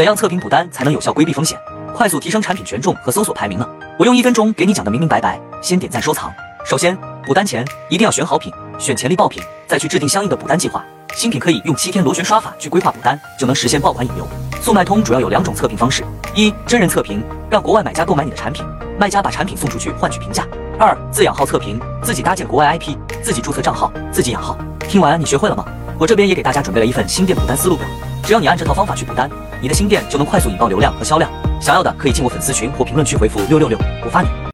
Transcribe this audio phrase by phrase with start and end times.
[0.00, 1.58] 怎样测评补单才能有效规避风险，
[1.94, 3.68] 快速提升产品权重和搜索排名呢？
[3.98, 5.38] 我用一分钟给你讲的明明白白。
[5.60, 6.32] 先点赞收藏。
[6.64, 10.82] 首先，补单前一定要选好品，选潜力爆品，再去制定相应的补单计划。
[11.14, 14.26] 新品可以用七天螺旋刷法去规划补单，就能实现爆款引流。
[14.62, 16.02] 速卖通主要有两种测评方式：
[16.34, 18.64] 一、真人测评，让国外买家购买你的产品，
[18.98, 20.44] 卖家把产品送出去换取评价；
[20.78, 24.56] 二、自养号测评，自己搭建国外 IP，自己注册账号，自己养号。
[24.88, 25.62] 听完你学会了吗？
[25.98, 27.86] 我这边也给大家准备了一份新店补单思路表，
[28.24, 29.28] 只要你按这套方法去补单，
[29.60, 31.30] 你的新店就能快速引爆流量和销量。
[31.60, 34.40] 想要的可以进我粉丝群或评论区回复六六六，我发你。